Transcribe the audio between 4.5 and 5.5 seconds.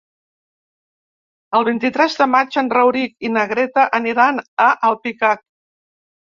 a Alpicat.